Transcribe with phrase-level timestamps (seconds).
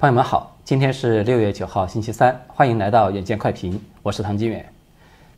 [0.00, 4.64] 朋友们好，今天是六月九号，星期三，欢迎来到远见快评，我是唐金远。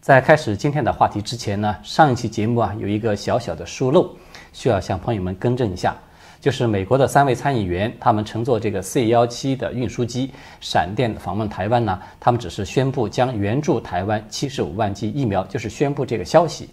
[0.00, 4.14] 在开始今天的话题之前呢，上一期节目啊有一个小小的疏漏，
[4.52, 5.96] 需要向朋友们更正一下，
[6.40, 10.30] 就是美国的三位参议员，他们乘坐这个 C 幺七的运输机
[10.60, 16.68] 闪电访问台湾呢，他们只是宣布将援助台湾七十五万剂疫苗，就是宣布这个消息。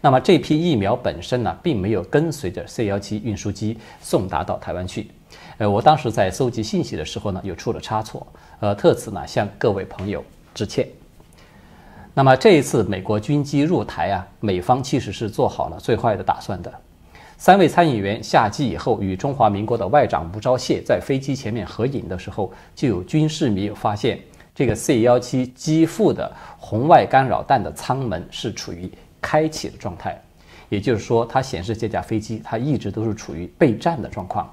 [0.00, 5.10] 那么这批疫苗本身呢，并没有跟随着 C 幺七运输机送达到台湾去。
[5.58, 8.26] 呃，我当时在搜集信息的时候呢，又出了差错，
[8.60, 10.22] 呃，特此呢向各位朋友
[10.54, 10.88] 致歉。
[12.12, 16.72] 那么这一次美国军机入台啊，美方其实是做好了最坏的打算的。
[17.36, 24.18] 三位参议员下机以后，与中华民国的外长吴钊燮在飞机前面合影的时候，就有军事迷发现
[24.54, 28.90] 这个 C 幺七机腹的红外干扰弹的舱门是处于
[29.20, 30.20] 开启的状态，
[30.68, 34.48] 也就是说，它显示这架飞机它一直都是处于备战的状况。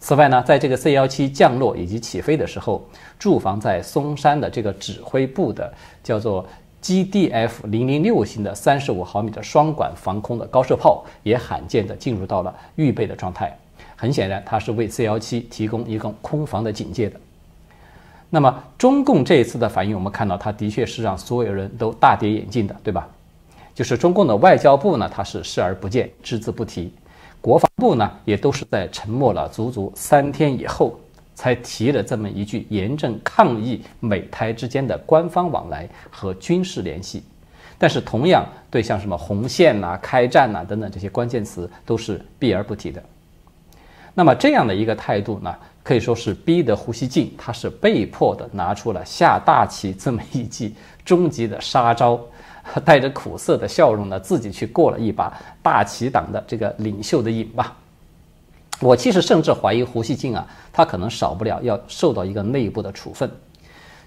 [0.00, 2.82] 此外呢，在这个 C 幺七降落以及起飞的时候，
[3.18, 5.70] 驻防在松山的这个指挥部的
[6.02, 6.46] 叫做
[6.82, 13.54] GDF 零零六型的三十五毫米的双管防空的高射炮，也罕见的进入到了预备的状态。
[13.94, 17.20] 很显然，它是为 C 幺七提供一个空防的警戒的。
[18.30, 23.06] 那么，中共这一次的反应，我们看到，它的确是让所有人都大跌眼镜的，对吧？
[23.74, 26.90] 就是中共的外交部呢，它是视而不见，只字不提。
[27.40, 31.00] 国防部呢，也都是在沉默了足足三天以后，
[31.34, 37.22] 才提了这么一句，严正抗议美台之间的官方往来和军事联系。
[37.78, 43.02] 但是，同样对像什么红线呐、开战呐等等这些关键词，都是避而不提的。
[44.12, 50.74] 那么，这样的一个态度呢，可以说是逼得胡锡进，他是被迫的拿出了下大棋这么一记
[51.06, 52.20] 终极的杀招。
[52.84, 57.76] 带着苦涩的笑容呢，自己去过了一把大旗党的这个领袖的瘾吧。
[58.80, 63.30] 我其实甚至怀疑胡锡进啊，他可能少不了要受到一个内部的处分。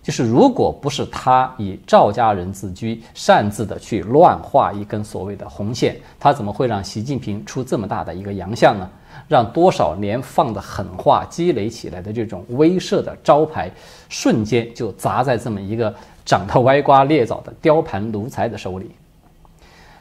[0.01, 8.89] 就是如果不是他以赵家人自居，擅自的去乱画一根所谓的红线，他怎么会让习近平出这么大的一个洋相呢？
[9.27, 13.71] 让多少年放的狠话积累起来的这种威慑的招牌，
[14.09, 15.93] 瞬间就砸在这么一个。
[16.25, 18.89] 长得歪瓜裂枣的雕盘奴才的手里，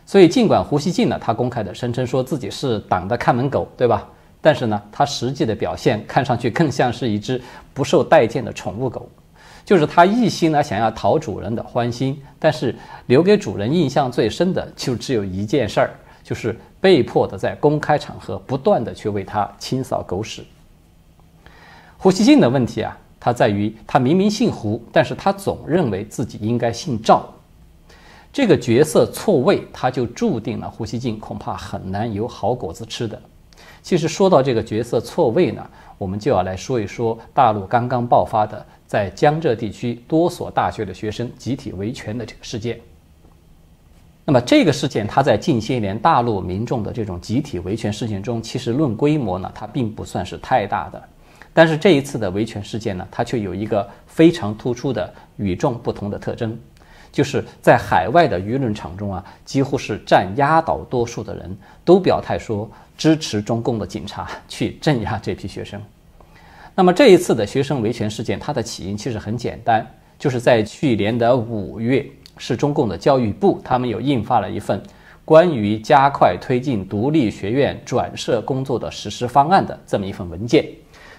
[0.06, 4.08] 所以尽管胡锡进呢，他公开的声称说自己是党的看门狗，对吧？
[4.40, 7.42] 但是呢，他实际的表现看上去更像是一只
[7.74, 9.08] 不受待见的宠物狗，
[9.64, 12.72] 就是他一心呢想要讨主人的欢心，但是
[13.06, 15.90] 留给主人印象最深的就只有一件事儿，
[16.24, 20.44] 就是被迫的在公开场合不断的去为他清扫狗屎。
[21.98, 22.96] 胡锡进的问题啊。
[23.24, 27.32] 他在于，他明明姓胡，但是他总认为自己应该姓赵。
[28.32, 33.16] 这个角色错位，他就注定了胡锡进恐怕很难有好果子吃的。
[33.80, 35.64] 其实说到这个角色错位呢，
[35.98, 42.80] 我们就要来说一说大陆刚刚爆发的在江浙地区多所大学的学生集体维权的这个事件。
[44.24, 51.02] 那么这个事件，它在近些年大陆民众的这种集体维权事件中，其实论规模呢，它并不算是太大的。
[51.52, 56.56] 但是这一次的维权事件呢，它却有一个非常突出的与众不同的特征，
[57.10, 61.54] 就是在海外的舆论场中啊，几乎是占压倒多数的人
[61.84, 65.82] 都表态说支持中共的警察去镇压这批学生。
[66.74, 69.84] 那么这一次的学生维权事件，它的起因其实很简单，
[70.18, 72.06] 就是在去年的五月，
[72.38, 74.82] 是中共的教育部他们有印发了一份
[75.24, 80.66] 关于加快推进独立学院转设工作的实施方案的这么一份文件。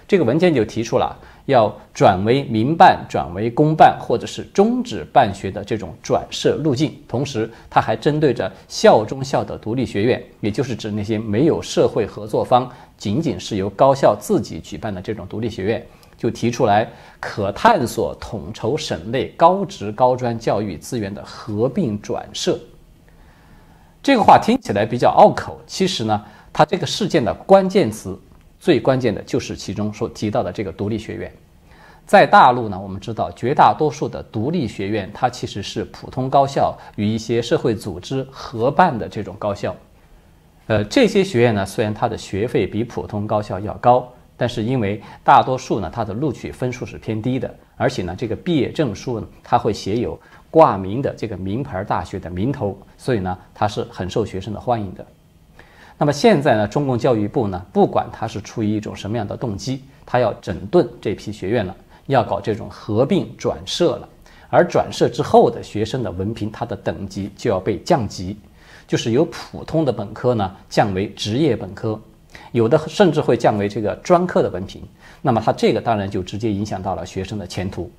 [0.06, 1.16] 这个文件就提出了
[1.46, 6.94] 要转为民办、转为公办，或者是终止办学的这种转设路径。
[7.08, 15.86] 同时，他还针对着校中校的独立学院，也就是指那些没有社会合作方、仅仅是由高校自己举办的这种独立学院，
[16.24, 16.90] 就提出来
[17.20, 22.58] 可探索统筹省内高职高专教育资源的合并转设。
[24.02, 28.18] 这个话听起来比较拗口，其实呢，它这个事件的关键词。
[28.58, 31.30] 最关键的就是其中所提到的这个独立学院，
[32.06, 39.76] 在大陆呢，我们知道绝大多数的独立学院，它其实是普通高校与一些社会组织合办的这种高校。
[40.68, 50.18] 呃，这些学院呢，虽然它的学费比普通高校要高，但是因为大多数呢，它的录取分数是偏低的，而且呢，这个毕业证书呢，它会写有
[50.50, 55.06] 挂名的这个名牌大学的名头，所以呢，它是很受学生的欢迎的。
[55.96, 61.76] 那么现在呢，中共教育部呢，不管它是出于一种什么样的动机，他要整顿这批学院了，
[62.06, 64.08] 要搞这种合并转设了，
[64.50, 68.36] 而转设之后的学生的文凭，它的等级就要被降级，
[68.88, 71.98] 就是由普通的本科呢降为职业本科，
[72.54, 74.80] 有的甚至会降为这个专科的文凭。
[75.20, 77.90] 那么它这个当然就直接影响到了学生的前途。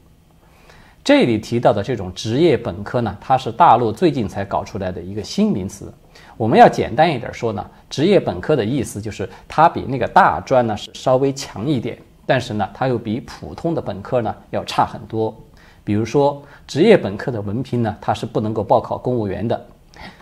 [1.03, 5.93] 这里提到的这种职业本科呢，它是大陆最近才搞出来的一个新名词。
[6.37, 15.35] 我们要简单一点说呢，职业本科的意思就是它比那个大专呢是稍微强一点，但是呢，它又比普通的本科呢要差很多。
[15.83, 19.59] 比如说，职业本科的文凭呢，它是不能够报考公务员的；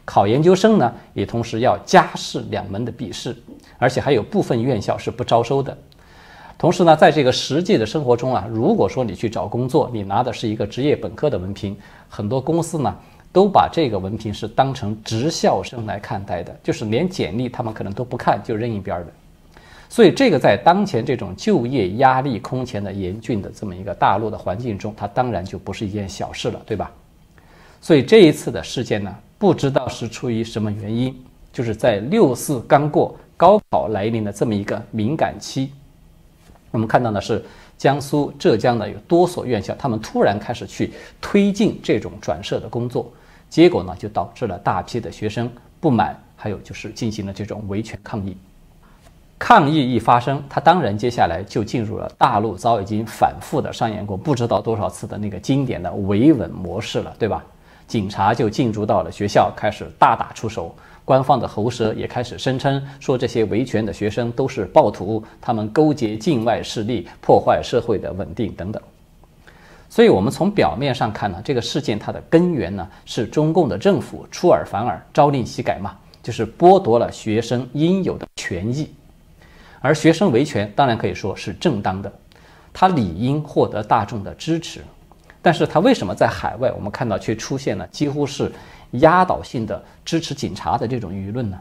[0.06, 3.36] 考研究生呢，也同时要加试两门的笔试，
[3.78, 5.78] 而且还有部分院校是不招收的。
[6.58, 11.76] 同时呢，在这个实际的生活中啊，如果说你去找工作，你拿的是一个职业本科的文凭，
[12.08, 12.96] 很多公司呢
[13.32, 19.08] 都把这个文凭是当成职校生来看待的，就是连简历他们可能都不看就扔一边的。
[19.90, 26.92] 所以这个在当前这种就业压力空前的严峻的这么一个大陆的环境中，它当然就不是一件小事了，对吧？
[27.82, 29.14] 所以这一次的事件呢，
[29.44, 31.14] 不知道是出于什么原因，
[31.52, 35.70] 就是在六四刚过，高考来临的这么一个敏感期。
[36.72, 37.44] 我们看到的是
[37.78, 43.12] 江苏、浙江的有多所院校，他们突然开始去推进这种转设的工作，
[43.50, 45.52] 结果呢，就导致了大批的学生
[45.82, 48.38] 不满，还有就是进行了这种维权抗议。
[49.38, 57.44] 抗议一发生，他当然接下来就进入了大陆早已经反复的上演过不知道多少次的那个经典的维稳模式了，对吧？
[57.88, 60.76] 警察就进驻到了学校，开始大打出手。
[61.06, 68.82] 官方的喉舌也开始声称说，这些维权的学生都是暴徒，他们勾结境外势力，破坏社会的稳定等等。
[69.90, 75.94] 所以，我们从表面上看呢，这个事件它的根源呢，是中共的政府出尔反尔，朝令夕改嘛，
[76.24, 78.90] 就是剥夺了学生应有的权益。
[79.82, 82.12] 而学生维权当然可以说是正当的，
[82.72, 84.80] 他理应获得大众的支持。
[85.44, 88.52] 但是他为什么在海外我们看到却出现了几乎是？
[88.98, 91.60] 压倒性的支持警察的这种舆论呢？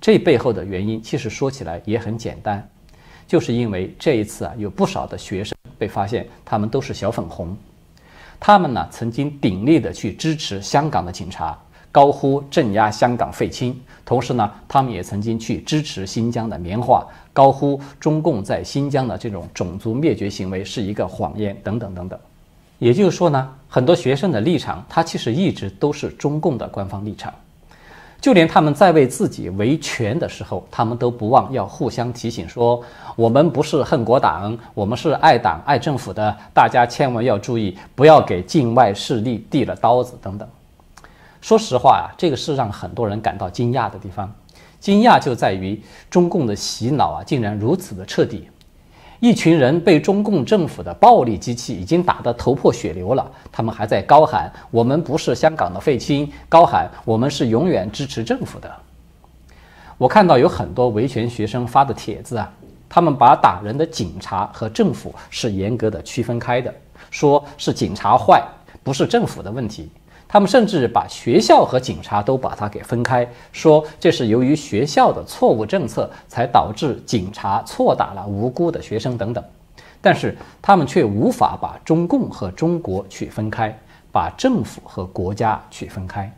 [0.00, 2.68] 这背后的原因其实说起来也很简单，
[3.24, 7.56] 就是因为这一次啊，有不少的学生被发现，他们都是小粉红，
[8.40, 11.56] 他们呢曾经鼎力的去支持香港的警察，
[11.92, 22.18] 高呼镇压香港废青，同时呢，他们也曾经去支持新疆的棉花，高呼中共在新疆的这种种族灭绝行为是一个谎言，等等等等。
[22.80, 27.32] 也就是说呢，很多学生的立场，他其实一直都是中共的官方立场。
[28.20, 32.82] 就连他们在为自己维权的时候，他们都不忘要互相提醒说
[33.16, 40.48] ：“我们不是恨国党，我们是爱党爱政府的，大家千万要注意，不要给境外势力递了刀子。”等等。
[41.40, 44.30] 说实话啊，这个是让很多人感到惊讶的地方。
[44.78, 45.80] 惊讶就在于
[46.10, 48.48] 中共的洗脑啊，竟然如此的彻底。
[49.20, 58.74] 一群人被中共政府的暴力机器已经打得头破血流了，他们还在高喊“我们不是香港的废青”，高喊“我们是永远支持政府的”。
[59.98, 62.50] 我看到有很多维权学生发的帖子啊，
[62.88, 66.74] 他们把打人的警察和政府是严格的区分开的，
[67.10, 68.42] 说是警察坏，
[68.82, 69.90] 不是政府的问题。
[70.32, 79.42] 他们甚至把学校和警察都把它给分开，说这是由于学校的错误政策才导致警察错打了无辜的学生等等，
[80.00, 83.76] 但是他们却无法把中共和中国去分开，
[84.12, 86.32] 把政府和国家去分开。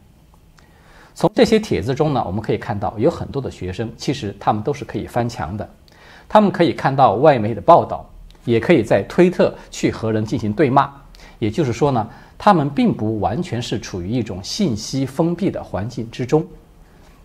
[1.14, 5.68] 从这些帖子中呢，我们可以看到有很多的学生其实他们都是可以翻墙的，
[6.26, 8.08] 他们可以看到外媒的报道，
[8.46, 10.90] 也可以在推特去和人进行对骂，
[11.38, 12.08] 也就是说呢。
[12.44, 16.44] 他们并不完全是处于一种信息封闭的环境之中，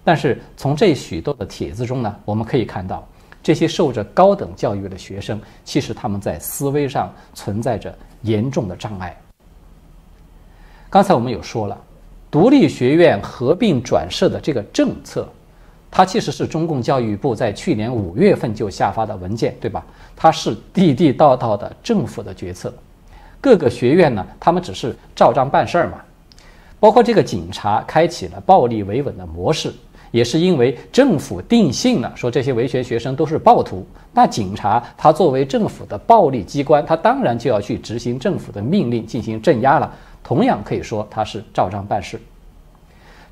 [0.04, 3.04] 但是从这许多的帖子中呢，我们可以看到，
[3.42, 9.20] 这些受着高等教育的学生，其实他们在思维上存在着严重的障碍。
[10.88, 11.76] 刚才我们有说了，
[12.30, 15.28] 独立学院合并转设的这个政策，
[15.90, 19.84] 它其实是中共教育部在去年五月份就下发的文件，对吧？
[20.16, 22.72] 它是地地道道的政府的决策。
[23.40, 26.00] 各个学院呢，他们只是照章办事儿嘛。
[26.80, 29.74] 包括这个警察开启了暴力维稳的模式，
[30.12, 33.86] 也是因为政府定性了说这些维权学生都是暴徒。
[34.14, 39.92] 那警察他作为政府的暴力机关，他当然就要去执行政府的命令进行镇压了。
[40.24, 42.20] 同样可以说他是照章办事。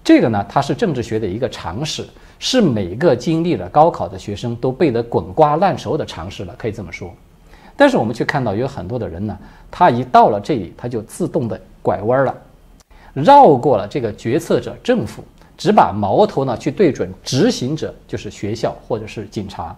[0.03, 2.05] 这个呢，它是政治学的一个常识，
[2.37, 7.11] 是每个经历了高考的学生都背得滚瓜烂熟的常识了，可以这么说。
[7.77, 9.37] 但是我们却看到有很多的人呢，
[9.69, 12.35] 他一到了这里，他就自动的拐弯了，
[13.13, 15.23] 绕过了这个决策者政府，
[15.57, 19.75] 只把矛头呢去对准执行者，就是学校或者是警察。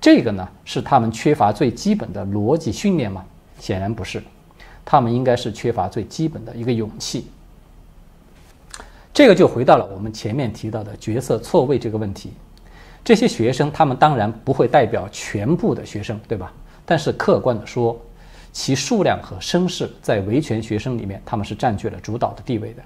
[0.00, 3.24] 这个呢是他们缺乏最基本的逻辑训练吗？
[3.58, 4.22] 显然不是，
[4.84, 7.26] 他们应该是缺乏最基本的一个勇气。
[9.14, 12.32] 这个就回到了我们前面提到的角色错位这个问题。
[13.02, 16.52] 这些学生他们当然不会代表全部的学生，对吧？
[16.88, 18.00] 但是客观的说，
[18.52, 22.82] 其数量和声势在维权学生里面，他们是占据了主导的地位的。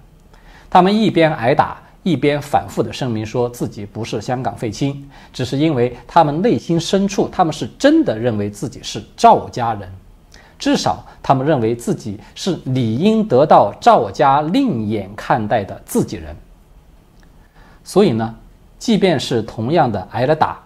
[0.71, 9.89] 他们一边挨打，一边反复的声明说自己不是香港废青，只是因为他们内心深处，他们是真的认为自己是赵家人，
[10.59, 16.35] 至少他们认为自己是理应得到赵家另眼看待的自己人。
[17.85, 18.35] 所以呢，
[18.79, 20.59] 即便是同样的挨了打，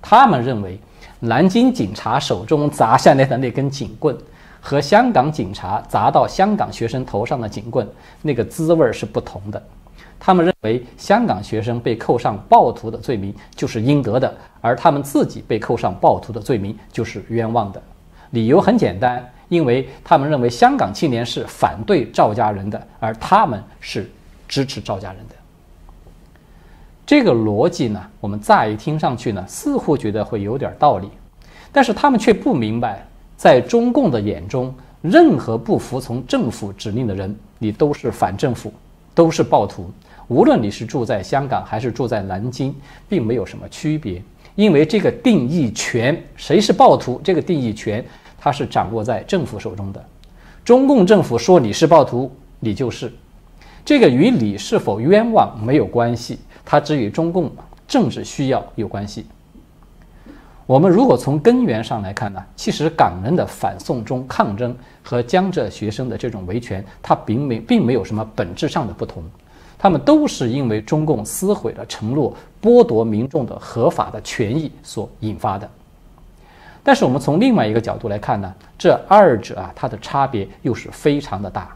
[0.00, 0.80] 他们认为。
[1.20, 4.16] 南京警察手中砸下来的那根警棍，
[4.60, 7.86] 和香港警察砸到香港学生头上的警棍，
[8.22, 9.60] 那个滋味是不同的。
[10.20, 17.82] 他们认为香港学生被扣上暴徒的罪名就是应得的，而他们自己被扣上暴徒的罪名就是冤枉的。
[18.30, 24.08] 理由很简单，因为他们认为香港青年是反对赵家人的，而他们是
[24.46, 25.34] 支持赵家人的。
[27.08, 31.08] 这个逻辑呢，我们乍一听上去呢，似乎觉得会有点道理，
[31.72, 33.02] 但是他们却不明白，
[33.34, 38.70] 在中共的眼中，任何不服从政府指令的人，你都是反政府，
[39.14, 39.90] 都是暴徒。
[40.26, 42.74] 无论你是住在香港还是住在南京，
[43.08, 44.22] 并没有什么区别，
[44.54, 48.04] 因为这个定义权，谁是暴徒，这个定义权，
[48.38, 50.04] 它是掌握在政府手中的。
[50.62, 53.10] 中共政府说你是暴徒，你就是，
[53.82, 56.38] 这个与你是否冤枉没有关系。
[56.70, 57.50] 它只与中共
[57.86, 59.24] 政治需要有关系。
[60.66, 69.22] 我们如果从根源上来看呢，其实港人的反送中抗争和江浙学生的这种维权，它并没并没有什么本质上的不同，
[69.78, 75.66] 他们都是因为中共撕毁了承诺，剥夺民众的合法的权益所引发的。
[76.82, 81.74] 但是我们从另外一个角度来看呢，这二者啊，它的差别又是非常的大。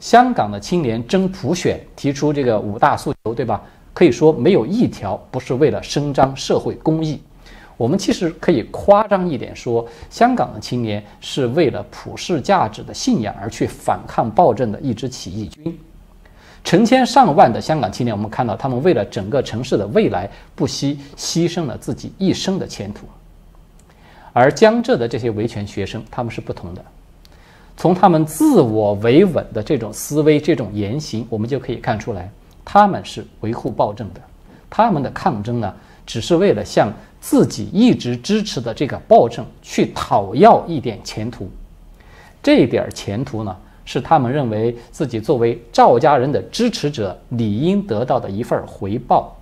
[0.00, 3.62] 香港的青年争普选，提出这个五大诉求，对吧？
[3.98, 7.20] 可以说没有一条不是为了伸张社会公义。
[7.76, 15.76] 我们其实可以夸张一点说，香港的青年是为了普世价值的信仰而去反抗暴政的一支起义军。
[16.62, 23.04] 成千上万的香港青年，我们看到他们为了整个城市的未来，不惜牺牲了自己一生的前途。
[24.32, 26.84] 而江浙的这些维权学生，他们是不同的。
[27.76, 32.30] 从他们自我维稳的这种思维、这种言行，我们就可以看出来。
[32.70, 34.20] 他们是维护暴政的，
[34.68, 41.50] 他们的抗争呢，只是为了向自己一直支持的这个暴政去讨要一点前途。
[42.42, 43.56] 这点前途呢，
[43.86, 49.34] 是他们认为自己作为赵家人的支持者理应得到的一份回报。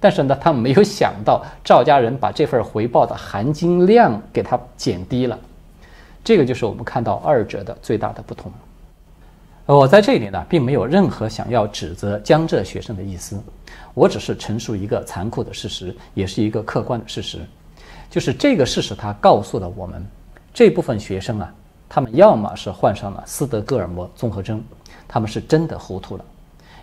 [0.00, 5.38] 但是呢，他没有想到赵家人把这份回报的含金量给他减低了。
[6.24, 8.50] 这个就是我们看到二者的最大的不同。
[9.66, 13.40] 我在这里呢，并没有任何想要指责江浙学生的意思，
[13.94, 17.38] 我只是陈述一个残酷的事实，也是一个客观的事实，
[18.10, 20.04] 就是这个事实它告诉了我们，
[20.52, 21.54] 这部分学生啊，
[21.88, 24.60] 他们要么是患上了斯德哥尔摩综合征，
[25.06, 26.24] 他们是真的糊涂了，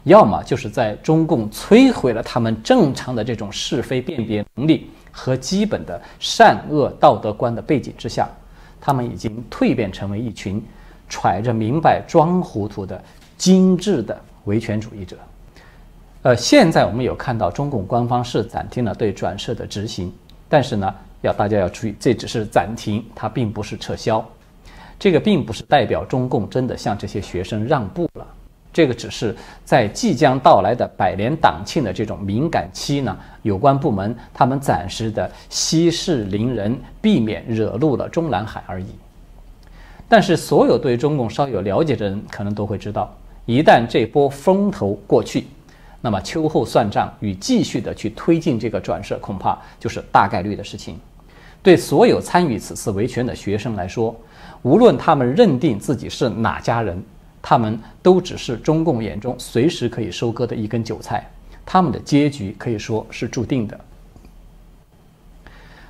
[0.03, 8.29] 要么就是在中共摧毁了他们正常的这种是非辨别能力和基本的善恶道德观的背景之下，
[8.79, 10.63] 他们已经蜕变成为一群。
[11.09, 13.03] 揣着明白装糊涂的
[13.37, 15.17] 精致的维权主义者，
[16.21, 20.13] 呃，现在我们有看到中共官方是暂停了对转社的执行，
[20.47, 24.23] 但是呢，要大家要注意，这只是暂停，它并不是撤销，
[24.99, 28.27] 这个并不是代表中共真的向这些学生让步了，
[28.71, 29.35] 这个只是
[29.65, 38.87] 在即将到来的百年党庆的这种敏感期呢，有关部门他们暂时的息事宁人，避免惹怒了中南海而已。
[40.11, 45.45] 但是，所有对中共稍有了解的人，可能都会知道，一旦这波风头过去，
[46.01, 50.97] 那么秋后算账与继续的去推进这个转社，恐怕就是大概率的事情。
[51.61, 54.15] 对所有参与此次维权的学生来说，
[54.63, 56.99] 无论他们认定自己是哪家人，
[57.39, 61.29] 他们都只是中共眼中随时可以收割的一根韭菜，
[61.63, 63.79] 他们的结局可以说是注定的。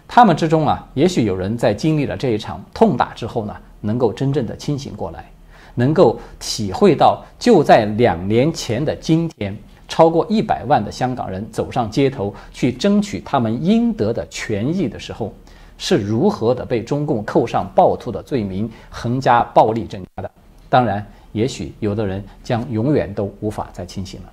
[0.09, 3.55] 他们之中啊，也许有人在经历了这一场痛打之后呢。
[3.81, 5.31] 能够真正的清醒过来，
[5.73, 15.33] 能够体会到就在两年前的今天，超过一百万的香港人走上街头去争取他们应得的权益的时候，
[15.77, 20.29] 是如何的被中共扣上暴徒的罪名，横加暴力镇压的。
[20.67, 24.29] 当然，也许有的人将永远都无法再清醒了。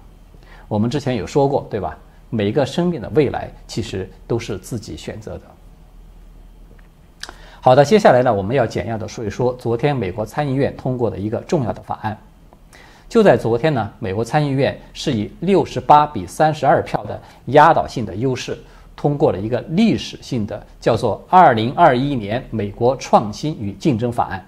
[0.66, 1.96] 我们之前有说过，对吧？
[2.30, 5.42] 每个生命的未来其实都是自己选择的。
[7.66, 12.16] 好的，接下来呢，我们要简要的说一说昨天美国参议院通过的一个重要的法案。
[13.08, 18.56] 就在昨天呢，美国参议院是以六十八比三十二票的压倒性的优势，
[18.94, 24.38] 通过了一个历史性的叫做《二零二一年美国创新与竞争法案》。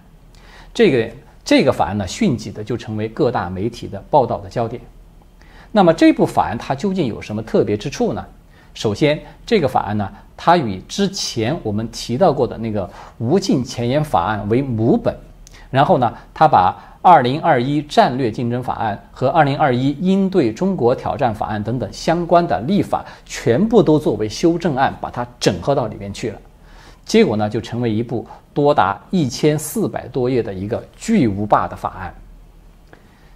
[0.72, 1.10] 这个
[1.44, 4.80] 这个法案呢，迅即的就成为各大媒体的报道的焦点。
[5.72, 8.24] 那么这部法案它究竟有什么特别之处呢？
[8.78, 15.12] 首先，这个法案呢，它与之前我们提到过的那个无尽前沿法案为母本，
[15.68, 26.38] 然后呢，它把二零二一战略竞争法案和二零二一应对中国挑战法案等等相关的立法全部都作为修正案，把它整合到里面去了。
[27.04, 32.14] 结果呢，就成为一部多达一千四百多页的一个巨无霸的法案。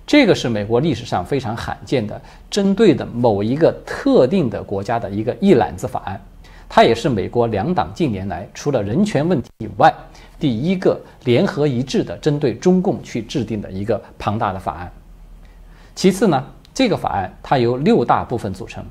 [0.06, 6.20] 这个是美国历史上非常罕见的，针对的某一个特定的国家的一个一揽子法案。
[6.68, 9.92] 它也是美国两党近年来除了人权问题以外，
[10.40, 14.90] 第一个联合一致的针对中共去制定的一个庞大的法案。
[15.94, 18.84] 其次呢，这个法案它由六大部分组成。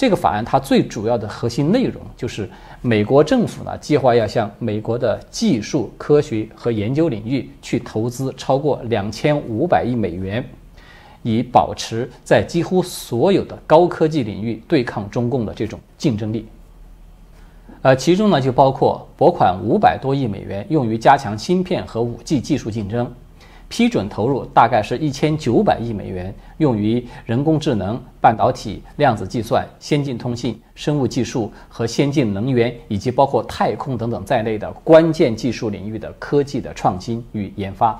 [0.00, 2.48] 这个法案它最主要的核心内容就是，
[2.80, 10.42] 美国政府呢计划要向美国的技术、科学和研究领域去投资超过两千五百亿美元，
[11.22, 16.48] 以保持在几乎所有的高科技领域对抗中共的这种竞争力。
[17.82, 23.06] 呃，其中呢就包括拨款五百多亿美元用于加强芯片和五 G 技术竞争。
[23.70, 37.98] 批准投入大概是一千九百亿美元，用于人工智能、半导体、量子计算、先进通信、生物技术和先进能源，以及包括太空等等在内的关键技术领域的科技的创新与研发。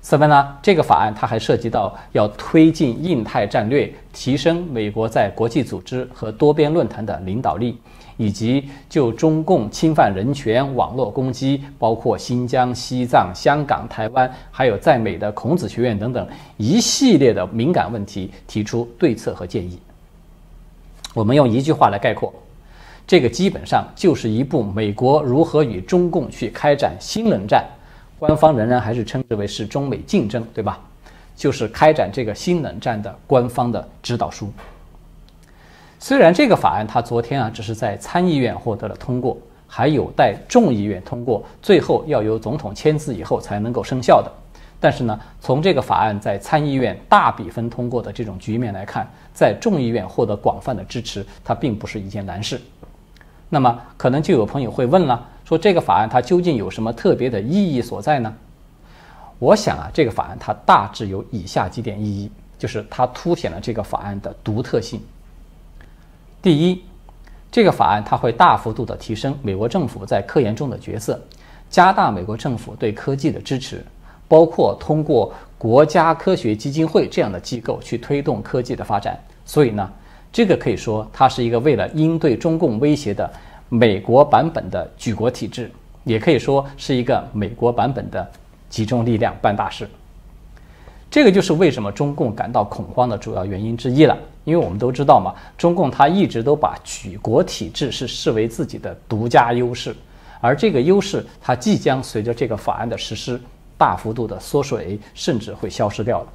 [0.00, 7.76] 此外呢，这个法案它还涉及到要推进印太战略，提升美国在国际组织和多边论坛的领导力。
[8.16, 19.78] 以及就中共侵犯人权、网络攻击，包括新疆、西藏、香港、台湾，还有在美的孔子学院等等一系列的敏感问题，提出对策和建议。
[21.14, 22.32] 我们用一句话来概括，
[23.06, 27.64] 这个基本上就是一部美国如何与中共去开展新冷战，
[28.18, 30.78] 官方仍然还是称之为是中美竞争，对吧？
[31.36, 34.50] 就是开展这个新冷战的官方的指导书。
[35.98, 44.30] 虽然这个法案它昨天啊只是在参议院获得了通过，还有待众议院通过，最后要由总统签字以后才能够生效的。
[44.78, 52.60] 但是呢，从这个法案在参议院大比分通过的这种局面来看，在众议院获得广泛的支持，它并不是一件难事。
[53.48, 58.32] 那么，可能就有朋友会问了，说这个法案它究竟有什么特别的意义所在呢？
[59.38, 65.00] 我想啊，这个法案它大致有以下几点意义，就是它凸显了这个法案的独特性。
[66.46, 66.80] 第一，
[67.50, 71.20] 这个法案它会大幅度的提升美国政府在科研中的角色，
[71.68, 73.84] 加大美国政府对科技的支持，
[74.28, 79.18] 包括通过国家科学基金会这样的机构去推动科技的发展。
[79.44, 79.92] 所以呢，
[80.30, 83.28] 这个可以说它是一个为了应对中共威胁的
[83.68, 85.68] 美国版本的举国体制，
[86.04, 88.24] 也可以说是一个美国版本的
[88.70, 89.88] 集中力量办大事。
[91.10, 94.16] 这个就是为什么中共感到恐慌的主要原因之一了。
[94.44, 99.92] 因为我们都知道嘛，中共他一直都把举国体制是视为自己的独家优势，
[100.40, 103.40] 而这个优势它即将随着这个法案的实施
[103.76, 106.28] 大幅度的缩水，甚至会消失掉了。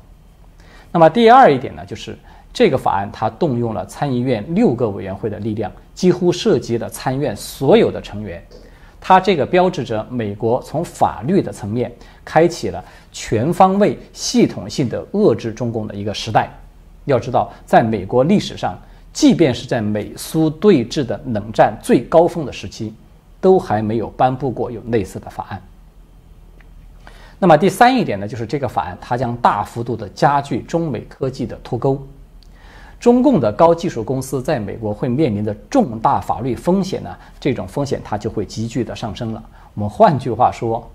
[0.92, 2.18] 那么第二一点呢，就是
[2.52, 8.44] 这个法案它动用了参议院六个委员会的力量，几乎涉及了参院所有的成员，
[9.12, 11.92] 它这个标志着美国从法律的层面
[12.24, 16.50] 开启了全方位、系统性的遏制中共的一个时代。
[17.04, 18.74] 要知道，在美国历史上，
[19.12, 22.94] 即便是在美苏对峙的冷战最高峰的时期，
[23.42, 25.62] 都还没有颁布过有类似的法案。
[27.38, 32.02] 那么第三一点呢，就是这个法案它将大幅度的加剧中美科技的脱钩，
[33.02, 39.44] 中共的高技术公司在美国会面临的重大法律风险呢，这种风险它就会急剧的上升了。
[39.74, 40.90] 我们换句话说，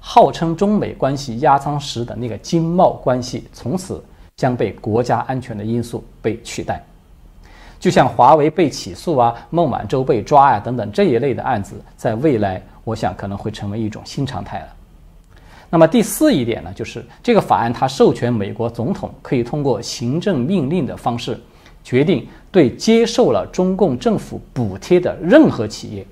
[0.00, 4.02] 号称中美关系压舱石的那个经贸关系，从此。
[4.34, 6.82] 将被国家安全的因素被取代，
[7.78, 14.66] 就像华为被起诉啊、孟晚舟被抓啊等等这一类的案子，在未来我想可能会成为一种新常态了。
[15.74, 21.40] 那么第四一点呢，就是这个法案它授权美国总统可以通过行政命令的方式，
[21.82, 26.06] 决定对接受了中共政府补贴的任何企业，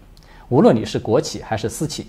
[0.48, 2.06] 无论你是国企还是私企。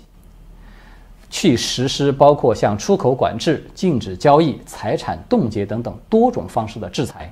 [1.28, 7.30] 去实施包括像出口管制、禁止交易、财产冻结等等多种方式的制裁，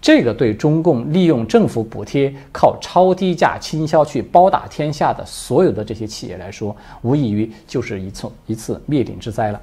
[0.00, 9.60] 这个对中共利用政府补贴靠超低价倾销去包打天下的所有的这些企业来说，无异于就是一次一次灭顶之灾了。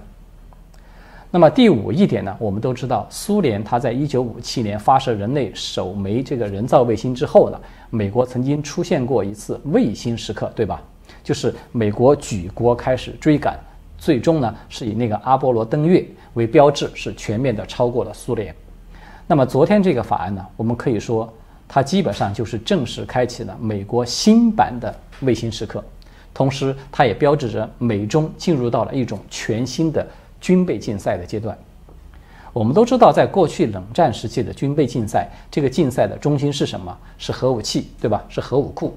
[1.31, 10.81] 那么第五一点呢，我们都知道，苏联它在一九五七年发射人类首枚这个人造卫星之后呢，美国曾经出现过一次卫星时刻，对吧？
[11.23, 13.59] 就是美国举国开始追赶，
[13.97, 18.53] 最终呢是以那个阿波罗登月为标志，是全面的超过了苏联。
[19.27, 21.31] 那么昨天这个法案呢，我们可以说
[21.67, 25.83] 它基本上就是正式开启了美国新版的卫星时刻，
[26.33, 30.05] 同时它也标志着美中进入到了一种全新的。
[30.41, 31.57] 军备竞赛的阶段，
[32.53, 36.95] 我们都知道，在过去冷战时期的军备竞赛，这个竞赛的中心是什么？
[37.17, 38.23] 是核武器，对吧？
[38.29, 38.95] 是核武库。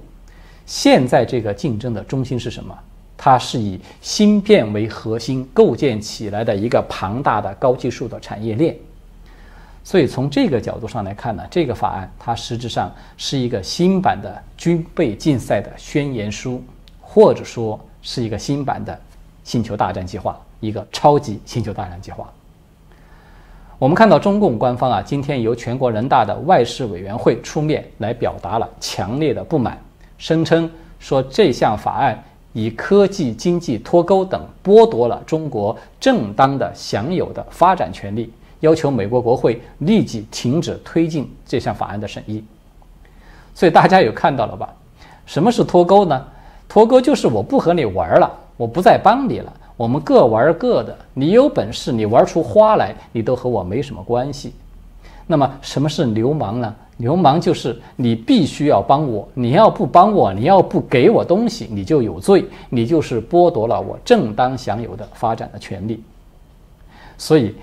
[0.67, 2.79] 现在这个竞争的中心是什么？
[3.17, 8.77] 它是以芯片为核心构建起来的一个庞大的高技术的产业链。
[9.89, 16.63] 所以从这个角度上来看呢，这个法案它实质上是一个新版的军备竞赛的宣言书，
[17.01, 19.01] 或者说是一个新版的
[19.45, 20.39] 星球大战计划。
[20.61, 22.31] 一个超级星球大战计划。
[23.79, 29.83] 我们看到中共官方啊，今天由全国人大的外事委员会出面来表达了强烈的不满，
[30.19, 30.71] 声称
[31.01, 32.23] 说这项法案
[32.53, 42.43] 以科技经济脱钩等剥夺了中国正当的享有的发展权利，要求美国国会立即停止推进这项法案的审议。
[43.55, 44.69] 所以大家有看到了吧？
[45.27, 46.25] 什么是脱钩呢？
[46.69, 49.53] 脱钩就是我不和你玩了，我不再帮你了。
[49.77, 54.53] 我们各玩各的，你有本事你玩出花来，你都和我没什么关系。
[55.27, 56.75] 那么什么是流氓呢？
[56.97, 66.03] 流氓就是你必须要帮我，你要不帮我，你要不给我东西，你就有罪，你就是剥夺了我正当享有的发展的权利。
[67.17, 67.55] 所以，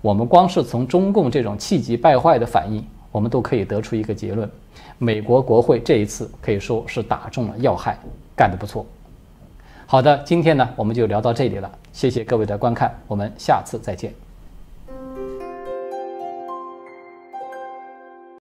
[0.00, 4.48] 我们光是从中共这种气急败坏的反应，我们都可以得出一个结论：
[4.98, 7.98] 美国国会这一次可以说是打中了要害，
[8.36, 8.86] 干得不错。
[9.86, 14.27] 好的，今天呢我们就聊到这里了，谢谢各位的观看，我们下次再见。